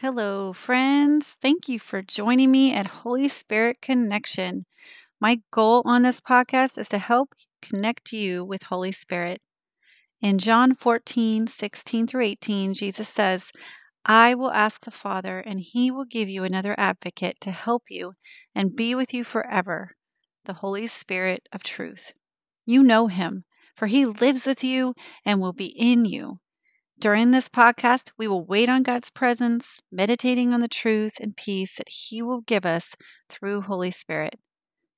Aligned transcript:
Hello, 0.00 0.52
friends. 0.52 1.36
Thank 1.42 1.68
you 1.68 1.80
for 1.80 2.02
joining 2.02 2.52
me 2.52 2.72
at 2.72 2.86
Holy 2.86 3.28
Spirit 3.28 3.82
Connection. 3.82 4.64
My 5.20 5.40
goal 5.50 5.82
on 5.84 6.02
this 6.02 6.20
podcast 6.20 6.78
is 6.78 6.88
to 6.90 6.98
help 6.98 7.34
connect 7.60 8.12
you 8.12 8.44
with 8.44 8.62
Holy 8.62 8.92
Spirit. 8.92 9.42
In 10.20 10.38
John 10.38 10.76
14, 10.76 11.48
16 11.48 12.06
through 12.06 12.24
18, 12.26 12.74
Jesus 12.74 13.08
says, 13.08 13.50
I 14.04 14.36
will 14.36 14.52
ask 14.52 14.84
the 14.84 14.92
Father, 14.92 15.40
and 15.40 15.58
he 15.58 15.90
will 15.90 16.04
give 16.04 16.28
you 16.28 16.44
another 16.44 16.76
advocate 16.78 17.40
to 17.40 17.50
help 17.50 17.82
you 17.88 18.12
and 18.54 18.76
be 18.76 18.94
with 18.94 19.12
you 19.12 19.24
forever 19.24 19.90
the 20.44 20.52
Holy 20.52 20.86
Spirit 20.86 21.48
of 21.52 21.64
truth. 21.64 22.12
You 22.64 22.84
know 22.84 23.08
him, 23.08 23.42
for 23.74 23.88
he 23.88 24.06
lives 24.06 24.46
with 24.46 24.62
you 24.62 24.94
and 25.24 25.40
will 25.40 25.52
be 25.52 25.74
in 25.76 26.04
you. 26.04 26.38
During 27.00 27.30
this 27.30 27.48
podcast, 27.48 28.10
we 28.18 28.26
will 28.26 28.44
wait 28.44 28.68
on 28.68 28.82
God's 28.82 29.08
presence, 29.10 29.80
meditating 29.92 30.52
on 30.52 30.60
the 30.60 30.66
truth 30.66 31.20
and 31.20 31.36
peace 31.36 31.76
that 31.76 31.88
He 31.88 32.22
will 32.22 32.40
give 32.40 32.66
us 32.66 32.96
through 33.28 33.60
Holy 33.60 33.92
Spirit. 33.92 34.34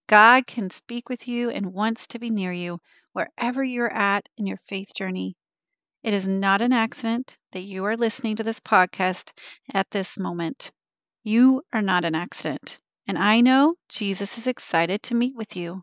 God 0.08 0.46
can 0.46 0.70
speak 0.70 1.10
with 1.10 1.28
you 1.28 1.50
and 1.50 1.74
wants 1.74 2.06
to 2.06 2.18
be 2.18 2.30
near 2.30 2.52
you 2.52 2.78
wherever 3.12 3.62
you're 3.62 3.92
at 3.92 4.30
in 4.38 4.46
your 4.46 4.56
faith 4.56 4.94
journey. 4.96 5.36
It 6.02 6.14
is 6.14 6.26
not 6.26 6.62
an 6.62 6.72
accident 6.72 7.36
that 7.52 7.64
you 7.64 7.84
are 7.84 7.98
listening 7.98 8.34
to 8.36 8.44
this 8.44 8.60
podcast 8.60 9.32
at 9.74 9.90
this 9.90 10.18
moment. 10.18 10.72
You 11.22 11.60
are 11.70 11.82
not 11.82 12.06
an 12.06 12.14
accident. 12.14 12.78
And 13.06 13.18
I 13.18 13.42
know 13.42 13.74
Jesus 13.90 14.38
is 14.38 14.46
excited 14.46 15.02
to 15.02 15.14
meet 15.14 15.36
with 15.36 15.54
you. 15.54 15.82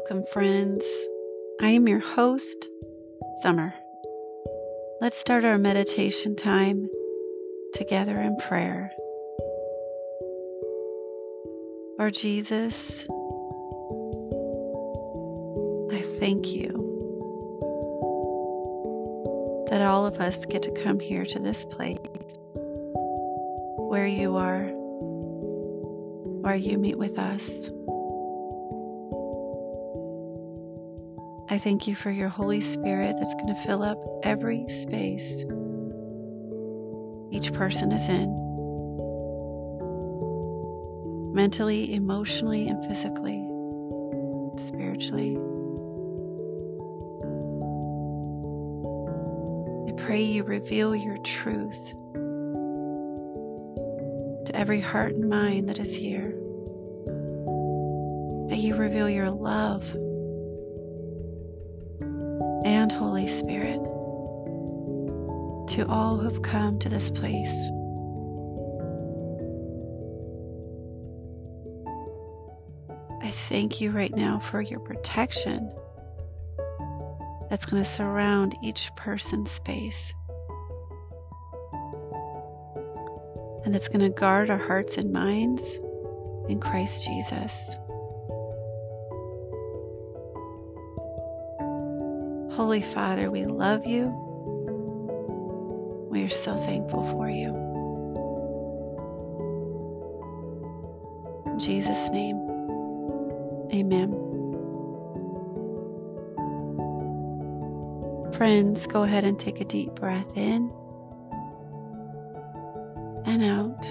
Welcome, 0.00 0.22
friends. 0.32 0.86
I 1.60 1.70
am 1.70 1.88
your 1.88 1.98
host, 1.98 2.68
Summer. 3.40 3.74
Let's 5.00 5.18
start 5.18 5.44
our 5.44 5.58
meditation 5.58 6.36
time 6.36 6.88
together 7.74 8.16
in 8.20 8.36
prayer. 8.36 8.92
Lord 11.98 12.14
Jesus, 12.14 13.06
I 15.90 16.00
thank 16.20 16.52
you 16.52 16.68
that 19.68 19.82
all 19.82 20.06
of 20.06 20.18
us 20.18 20.46
get 20.46 20.62
to 20.62 20.70
come 20.70 21.00
here 21.00 21.26
to 21.26 21.40
this 21.40 21.64
place 21.64 22.38
where 23.88 24.06
you 24.06 24.36
are, 24.36 24.68
where 26.42 26.54
you 26.54 26.78
meet 26.78 26.98
with 26.98 27.18
us. 27.18 27.68
I 31.50 31.58
thank 31.58 31.86
you 31.86 31.94
for 31.94 32.10
your 32.10 32.28
Holy 32.28 32.60
Spirit 32.60 33.16
that's 33.18 33.34
going 33.34 33.54
to 33.54 33.60
fill 33.62 33.82
up 33.82 33.98
every 34.22 34.68
space 34.68 35.44
each 37.30 37.52
person 37.52 37.92
is 37.92 38.08
in 38.08 38.48
mentally, 41.34 41.94
emotionally, 41.94 42.66
and 42.66 42.84
physically, 42.86 43.46
spiritually. 44.58 45.36
I 49.88 49.92
pray 50.02 50.22
you 50.22 50.42
reveal 50.42 50.96
your 50.96 51.18
truth 51.18 51.92
to 54.46 54.50
every 54.54 54.80
heart 54.80 55.14
and 55.14 55.28
mind 55.28 55.68
that 55.68 55.78
is 55.78 55.94
here. 55.94 56.34
That 58.48 58.58
you 58.58 58.74
reveal 58.74 59.08
your 59.08 59.30
love 59.30 59.94
and 62.64 62.90
Holy 62.90 63.28
Spirit 63.28 63.82
to 65.68 65.86
all 65.88 66.16
who 66.16 66.24
have 66.24 66.42
come 66.42 66.78
to 66.78 66.88
this 66.88 67.10
place. 67.10 67.70
I 73.20 73.30
thank 73.30 73.80
you 73.80 73.90
right 73.90 74.14
now 74.14 74.38
for 74.38 74.62
your 74.62 74.80
protection 74.80 75.72
that's 77.50 77.66
going 77.66 77.82
to 77.82 77.88
surround 77.88 78.56
each 78.62 78.90
person's 78.96 79.50
space. 79.50 80.14
And 83.64 83.74
that's 83.74 83.88
going 83.88 84.00
to 84.00 84.10
guard 84.10 84.50
our 84.50 84.58
hearts 84.58 84.96
and 84.96 85.12
minds 85.12 85.78
in 86.48 86.60
Christ 86.60 87.04
Jesus. 87.04 87.76
Holy 92.58 92.82
Father, 92.82 93.30
we 93.30 93.44
love 93.44 93.86
you. 93.86 94.08
We 96.10 96.24
are 96.24 96.28
so 96.28 96.56
thankful 96.56 97.04
for 97.04 97.30
you. 97.30 97.50
In 101.52 101.60
Jesus' 101.60 102.10
name, 102.10 102.36
amen. 103.72 104.10
Friends, 108.32 108.88
go 108.88 109.04
ahead 109.04 109.22
and 109.22 109.38
take 109.38 109.60
a 109.60 109.64
deep 109.64 109.94
breath 109.94 110.26
in 110.34 110.72
and 113.24 113.44
out. 113.44 113.86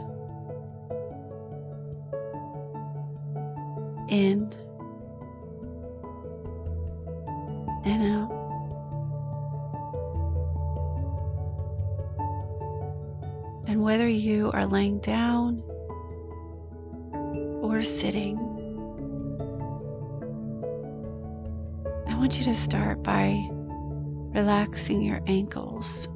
In 4.10 4.54
and 7.86 8.12
out. 8.12 8.37
Whether 13.98 14.10
you 14.10 14.52
are 14.52 14.68
laying 14.68 15.00
down 15.00 15.64
or 17.64 17.82
sitting, 17.82 18.38
I 22.08 22.16
want 22.16 22.38
you 22.38 22.46
to 22.46 22.54
start 22.54 23.02
by 23.02 23.44
relaxing 24.36 25.02
your 25.02 25.20
ankles. 25.26 26.08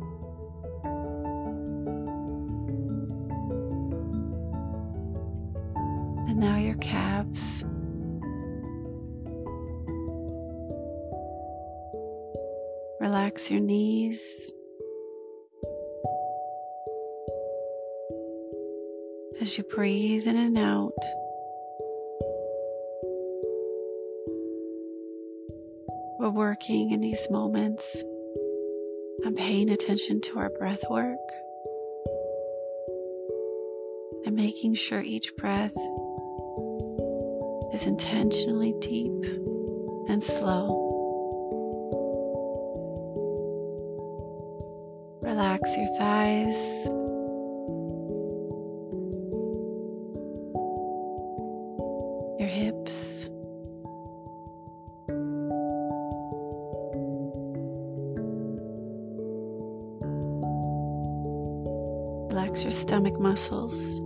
And 6.28 6.38
now 6.38 6.58
your 6.58 6.76
calves. 6.76 7.66
Relax 13.00 13.50
your 13.50 13.60
knees. 13.60 14.51
As 19.42 19.58
you 19.58 19.64
breathe 19.64 20.28
in 20.28 20.38
and 20.38 20.56
out, 20.56 20.94
we're 26.20 26.30
working 26.30 26.92
in 26.92 27.02
these 27.02 27.28
moments. 27.32 28.04
I'm 29.26 29.34
paying 29.34 29.72
attention 29.72 30.22
to 30.22 30.38
our 30.38 30.52
breath 30.52 30.84
work 30.92 31.18
and 34.28 34.36
making 34.36 34.76
sure 34.76 35.02
each 35.02 35.36
breath 35.38 35.76
is 37.74 37.88
intentionally 37.88 38.76
deep 38.80 39.26
and 40.08 40.22
slow. 40.22 40.78
Relax 45.24 45.76
your 45.76 45.98
thighs. 45.98 47.01
Muscles. 63.42 64.00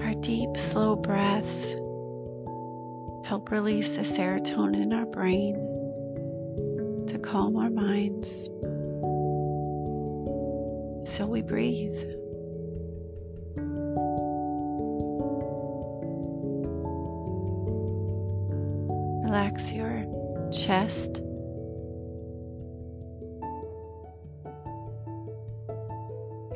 Our 0.00 0.14
deep, 0.20 0.56
slow 0.56 0.96
breaths 0.96 1.72
help 3.26 3.50
release 3.50 3.96
the 3.96 4.02
serotonin 4.02 4.80
in 4.80 4.92
our 4.92 5.06
brain 5.06 5.54
to 7.08 7.18
calm 7.18 7.56
our 7.56 7.70
minds. 7.70 8.48
So 11.10 11.26
we 11.26 11.42
breathe. 11.42 11.96
Relax 19.24 19.72
your 19.72 20.04
chest. 20.52 21.22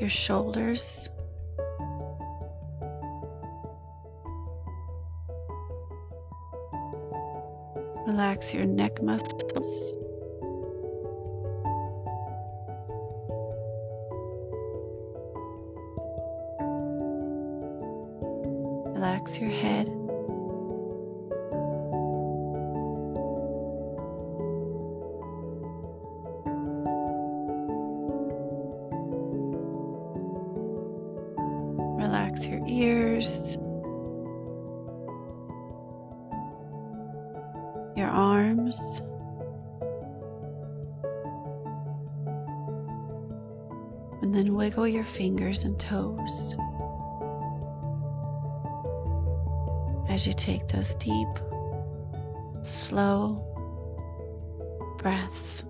Your 0.04 0.10
shoulders. 0.10 1.08
Relax 8.06 8.52
your 8.52 8.64
neck 8.64 9.02
muscles. 9.02 9.94
Relax 18.94 19.40
your 19.40 19.48
head. 19.48 19.93
Ears. 32.82 33.56
Your 37.96 38.08
arms. 38.08 39.00
And 44.22 44.34
then 44.34 44.54
wiggle 44.54 44.88
your 44.88 45.04
fingers 45.04 45.64
and 45.64 45.78
toes. 45.78 46.54
as 50.14 50.28
you 50.28 50.32
take 50.32 50.68
those 50.68 50.94
deep, 50.94 51.28
slow 52.62 53.42
breaths. 54.98 55.64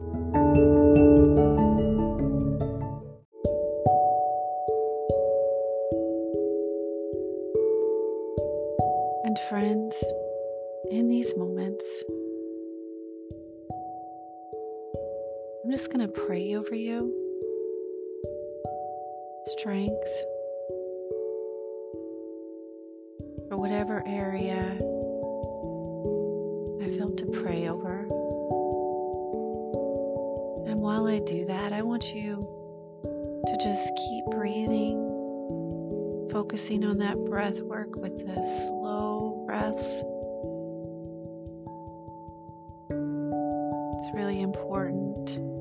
I'm 15.64 15.70
just 15.70 15.90
going 15.90 16.06
to 16.06 16.12
pray 16.12 16.56
over 16.56 16.74
you. 16.74 17.10
Strength 19.46 20.06
for 23.48 23.56
whatever 23.56 24.02
area 24.06 24.60
I 26.82 26.88
feel 26.90 27.14
to 27.16 27.26
pray 27.42 27.66
over. 27.70 28.00
And 30.68 30.82
while 30.82 31.06
I 31.06 31.20
do 31.20 31.46
that, 31.46 31.72
I 31.72 31.80
want 31.80 32.14
you 32.14 32.46
to 33.46 33.56
just 33.56 33.90
keep 33.96 34.26
breathing, 34.26 34.98
focusing 36.30 36.84
on 36.84 36.98
that 36.98 37.16
breath 37.24 37.62
work 37.62 37.96
with 37.96 38.18
the 38.18 38.44
slow 38.44 39.42
breaths. 39.46 40.02
It's 43.96 44.14
really 44.14 44.42
important 44.42 45.53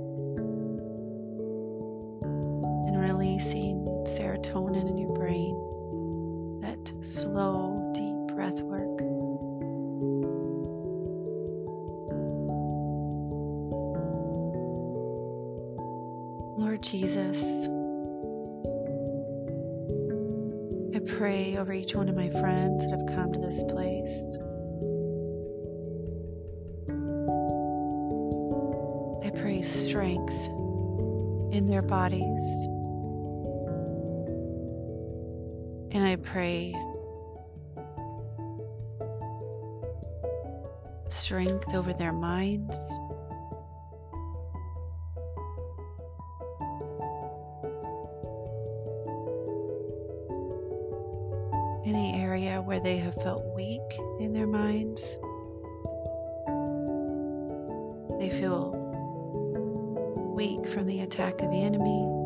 serotonin 4.43 4.89
in 4.89 4.97
your 4.97 5.13
brain, 5.13 6.59
that 6.61 6.91
slow 7.05 7.91
deep 7.93 8.35
breath 8.35 8.61
work. 8.61 9.01
Lord 16.57 16.81
Jesus, 16.81 17.67
I 20.95 21.17
pray 21.17 21.57
over 21.57 21.73
each 21.73 21.95
one 21.95 22.09
of 22.09 22.15
my 22.15 22.29
friends 22.29 22.85
that 22.85 22.91
have 22.91 23.15
come 23.15 23.33
to 23.33 23.39
this 23.39 23.63
place. 23.63 24.37
I 29.25 29.29
pray 29.41 29.61
strength 29.61 30.45
in 31.53 31.67
their 31.67 31.81
bodies. 31.81 32.72
Pray 36.33 36.73
strength 41.07 41.75
over 41.75 41.93
their 41.93 42.11
minds. 42.11 42.75
Any 51.85 52.19
area 52.19 52.59
where 52.63 52.79
they 52.79 52.97
have 52.97 53.13
felt 53.21 53.45
weak 53.53 53.79
in 54.19 54.33
their 54.33 54.47
minds, 54.47 55.03
they 58.19 58.31
feel 58.31 58.71
weak 60.35 60.67
from 60.67 60.87
the 60.87 61.01
attack 61.01 61.43
of 61.43 61.51
the 61.51 61.61
enemy. 61.61 62.22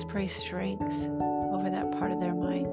Just 0.00 0.08
pray 0.08 0.28
strength 0.28 0.82
over 1.52 1.68
that 1.68 1.92
part 1.92 2.10
of 2.10 2.20
their 2.20 2.32
mind. 2.32 2.66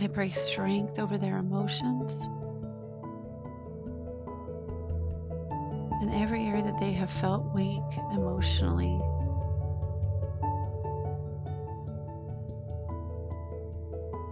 I 0.00 0.08
pray 0.08 0.32
strength 0.32 0.98
over 0.98 1.16
their 1.16 1.36
emotions. 1.36 2.28
In 6.02 6.10
every 6.12 6.44
area 6.44 6.62
that 6.62 6.80
they 6.80 6.90
have 6.90 7.10
felt 7.10 7.44
weak 7.54 7.82
emotionally, 8.12 9.00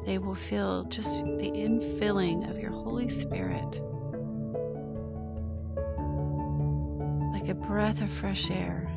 they 0.06 0.18
will 0.18 0.36
feel 0.36 0.84
just 0.84 1.24
the 1.24 1.50
infilling 1.50 2.48
of 2.48 2.58
your 2.58 2.70
Holy 2.70 3.08
Spirit 3.08 3.82
like 7.32 7.48
a 7.48 7.54
breath 7.54 8.00
of 8.00 8.08
fresh 8.08 8.50
air, 8.50 8.88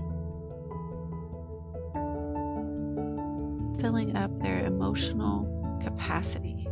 filling 3.81 4.15
up 4.15 4.39
their 4.39 4.63
emotional 4.65 5.79
capacity. 5.83 6.67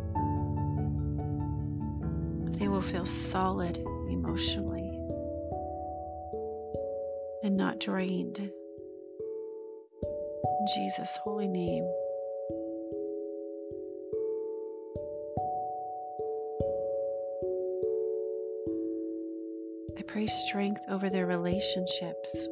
They 2.58 2.68
will 2.68 2.82
feel 2.82 3.06
solid 3.06 3.78
emotionally 4.08 4.88
and 7.42 7.56
not 7.56 7.80
drained. 7.80 8.38
In 8.38 8.52
Jesus' 10.74 11.18
holy 11.24 11.48
name. 11.48 11.90
Pray 20.18 20.26
strength 20.26 20.84
over 20.88 21.08
their 21.08 21.26
relationships, 21.26 22.48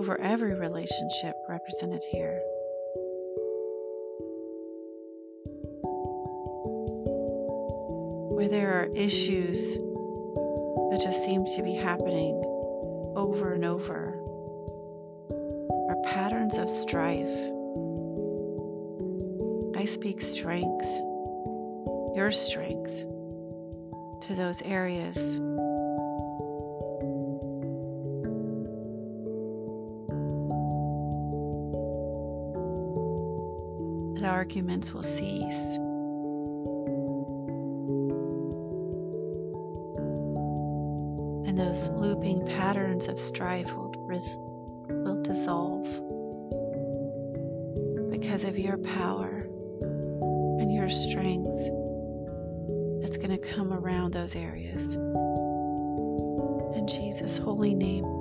over 0.00 0.20
every 0.20 0.52
relationship 0.52 1.36
represented 1.48 2.02
here. 2.10 2.40
where 8.34 8.48
there 8.48 8.72
are 8.72 8.88
issues 8.96 9.76
that 9.76 11.00
just 11.00 11.22
seem 11.22 11.44
to 11.44 11.62
be 11.62 11.76
happening 11.76 12.34
over 13.16 13.52
and 13.52 13.64
over, 13.64 14.12
or 15.30 16.02
patterns 16.02 16.58
of 16.58 16.68
strife. 16.68 17.38
I 19.76 19.84
speak 19.84 20.20
strength, 20.20 20.88
your 22.16 22.32
strength, 22.32 22.92
to 24.22 24.34
those 24.34 24.60
areas. 24.62 25.40
Arguments 34.26 34.92
will 34.92 35.02
cease. 35.02 35.78
and 41.56 41.56
those 41.56 41.88
looping 41.90 42.44
patterns 42.44 43.08
of 43.08 43.18
strife 43.18 43.72
will, 43.74 43.94
res- 44.06 44.36
will 44.88 45.22
dissolve 45.22 45.84
because 48.10 48.44
of 48.44 48.58
your 48.58 48.76
power 48.78 49.48
and 50.60 50.70
your 50.70 50.90
strength 50.90 51.70
that's 53.00 53.16
going 53.16 53.30
to 53.30 53.38
come 53.38 53.72
around 53.72 54.12
those 54.12 54.36
areas. 54.36 54.96
In 56.76 56.86
Jesus' 56.86 57.38
holy 57.38 57.74
name. 57.74 58.15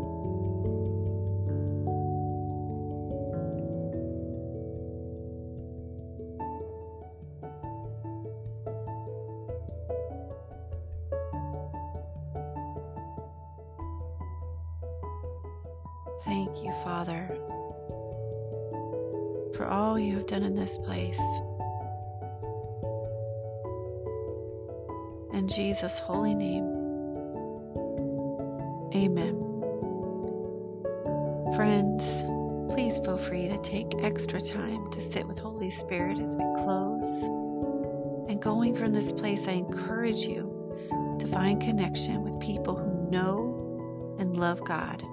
In 25.36 25.50
Jesus' 25.50 26.00
holy 26.00 26.34
name, 26.34 26.64
amen. 28.96 29.36
Friends, 31.58 32.24
please 32.74 33.00
feel 33.00 33.18
free 33.18 33.50
to 33.50 33.58
take 33.58 34.02
extra 34.02 34.40
time 34.40 34.90
to 34.92 35.02
sit 35.02 35.28
with 35.28 35.38
Holy 35.38 35.70
Spirit 35.70 36.20
as 36.20 36.38
we 36.38 36.44
close. 36.64 37.24
And 38.30 38.42
going 38.42 38.76
from 38.76 38.94
this 38.94 39.12
place, 39.12 39.46
I 39.50 39.52
encourage 39.52 40.22
you 40.22 40.74
to 41.20 41.28
find 41.28 41.62
connection 41.62 42.24
with 42.24 42.40
people 42.40 42.78
who 42.78 43.12
know 43.12 44.16
and 44.18 44.38
love 44.38 44.64
God 44.64 45.04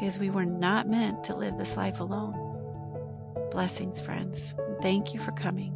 because 0.00 0.18
we 0.18 0.30
were 0.30 0.46
not 0.46 0.88
meant 0.88 1.22
to 1.24 1.36
live 1.36 1.58
this 1.58 1.76
life 1.76 2.00
alone. 2.00 2.34
Blessings, 3.50 4.00
friends. 4.00 4.54
Thank 4.80 5.12
you 5.12 5.20
for 5.20 5.32
coming. 5.32 5.74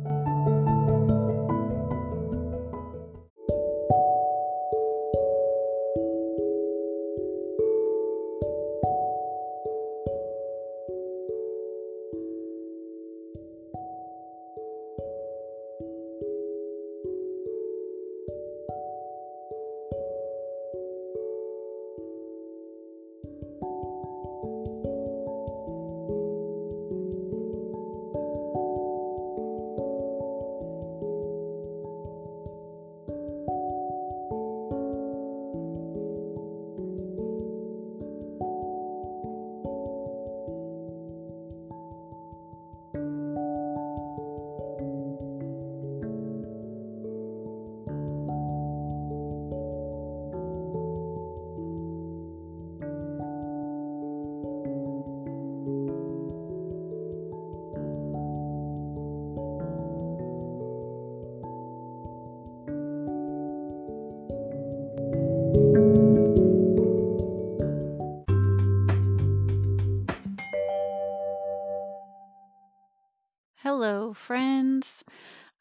Hello, 73.63 74.15
friends. 74.15 75.05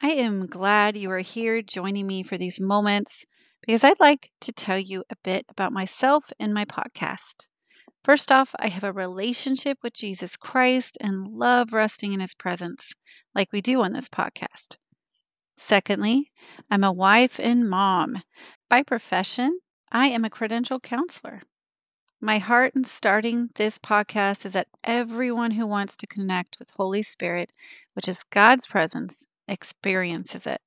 I 0.01 0.11
am 0.11 0.47
glad 0.47 0.97
you 0.97 1.11
are 1.11 1.19
here 1.19 1.61
joining 1.61 2.07
me 2.07 2.23
for 2.23 2.37
these 2.37 2.59
moments 2.59 3.25
because 3.61 3.83
I'd 3.83 3.99
like 3.99 4.31
to 4.41 4.53
tell 4.53 4.79
you 4.79 5.03
a 5.09 5.17
bit 5.23 5.45
about 5.49 5.73
myself 5.73 6.31
and 6.39 6.53
my 6.53 6.65
podcast. 6.65 7.47
First 8.03 8.31
off, 8.31 8.55
I 8.57 8.69
have 8.69 8.85
a 8.85 8.93
relationship 8.93 9.79
with 9.83 9.93
Jesus 9.93 10.37
Christ 10.37 10.97
and 11.01 11.27
love 11.27 11.73
resting 11.73 12.13
in 12.13 12.21
his 12.21 12.35
presence, 12.35 12.93
like 13.35 13.51
we 13.51 13.61
do 13.61 13.81
on 13.81 13.91
this 13.91 14.09
podcast. 14.09 14.77
Secondly, 15.57 16.31
I'm 16.71 16.85
a 16.85 16.93
wife 16.93 17.39
and 17.39 17.69
mom. 17.69 18.23
By 18.69 18.83
profession, 18.83 19.59
I 19.91 20.07
am 20.07 20.25
a 20.25 20.29
credential 20.29 20.79
counselor. 20.79 21.41
My 22.21 22.37
heart 22.37 22.75
in 22.75 22.83
starting 22.83 23.49
this 23.55 23.79
podcast 23.79 24.45
is 24.45 24.51
that 24.51 24.67
everyone 24.83 25.51
who 25.51 25.65
wants 25.65 25.95
to 25.95 26.07
connect 26.07 26.59
with 26.59 26.69
Holy 26.71 27.01
Spirit, 27.01 27.53
which 27.93 28.09
is 28.09 28.25
God's 28.29 28.67
presence, 28.67 29.25
experiences 29.47 30.45
it. 30.45 30.61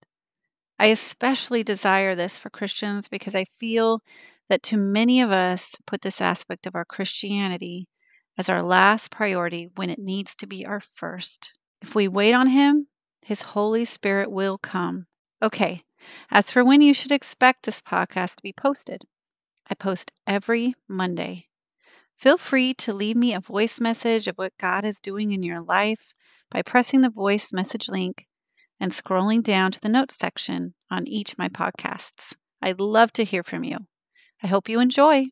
I 0.79 0.87
especially 0.87 1.63
desire 1.63 2.15
this 2.15 2.39
for 2.39 2.49
Christians 2.49 3.07
because 3.07 3.35
I 3.35 3.45
feel 3.45 4.01
that 4.49 4.63
too 4.63 4.79
many 4.79 5.21
of 5.21 5.31
us 5.31 5.75
put 5.87 6.01
this 6.01 6.23
aspect 6.23 6.67
of 6.67 6.75
our 6.75 6.87
Christianity 6.87 7.87
as 8.39 8.49
our 8.49 8.63
last 8.63 9.11
priority 9.11 9.69
when 9.75 9.91
it 9.91 9.99
needs 9.99 10.35
to 10.37 10.47
be 10.47 10.65
our 10.65 10.81
first. 10.81 11.53
If 11.83 11.95
we 11.95 12.09
wait 12.09 12.33
on 12.33 12.47
Him, 12.47 12.89
His 13.21 13.43
Holy 13.43 13.85
Spirit 13.85 14.31
will 14.31 14.57
come. 14.57 15.07
Okay, 15.43 15.83
as 16.31 16.51
for 16.51 16.65
when 16.65 16.81
you 16.81 16.95
should 16.95 17.13
expect 17.13 17.65
this 17.65 17.83
podcast 17.83 18.37
to 18.37 18.43
be 18.43 18.55
posted, 18.55 19.05
I 19.69 19.75
post 19.75 20.13
every 20.27 20.75
Monday. 20.89 21.49
Feel 22.17 22.39
free 22.39 22.75
to 22.75 22.93
leave 22.93 23.17
me 23.17 23.35
a 23.35 23.41
voice 23.41 23.81
message 23.81 24.29
of 24.29 24.37
what 24.37 24.57
God 24.59 24.85
is 24.85 25.01
doing 25.01 25.33
in 25.33 25.43
your 25.43 25.61
life 25.61 26.15
by 26.51 26.63
pressing 26.63 27.01
the 27.01 27.11
voice 27.11 27.53
message 27.53 27.89
link 27.89 28.27
and 28.79 28.93
scrolling 28.93 29.43
down 29.43 29.73
to 29.73 29.81
the 29.81 29.89
notes 29.89 30.17
section 30.17 30.75
on 30.91 31.07
each 31.07 31.33
of 31.33 31.39
my 31.39 31.49
podcasts. 31.49 32.35
I'd 32.61 32.81
love 32.81 33.13
to 33.15 33.25
hear 33.25 33.43
from 33.43 33.65
you. 33.65 33.79
I 34.43 34.47
hope 34.47 34.69
you 34.69 34.81
enjoy. 34.81 35.27